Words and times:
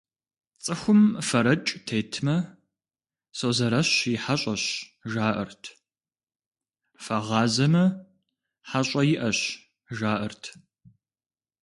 Цӏыхум 0.63 1.01
фэрэкӏ 1.27 1.71
тетмэ, 1.85 2.35
«Созэрэщ 3.37 3.91
и 4.13 4.15
хьэщӏэщ» 4.23 4.63
жаӏэрт, 5.11 5.63
фэгъазэмэ, 7.03 7.83
«хьэщӏэ 8.69 9.01
иӏэщ»- 9.13 9.39
жаӏэрт. 9.97 10.43